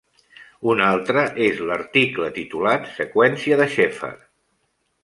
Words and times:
Un 0.73 0.79
altre 0.85 1.25
és 1.49 1.61
l'article 1.73 2.31
titulat 2.41 2.91
"Seqüència 2.99 3.63
de 3.63 3.71
Sheffer". 3.77 4.15